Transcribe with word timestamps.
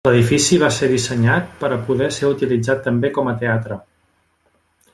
L'edifici 0.09 0.57
va 0.61 0.69
ser 0.77 0.87
dissenyat 0.93 1.51
per 1.59 1.69
a 1.75 1.77
poder 1.89 2.07
ser 2.17 2.31
utilitzat 2.37 2.81
també 2.89 3.15
com 3.19 3.29
a 3.33 3.35
teatre. 3.43 3.79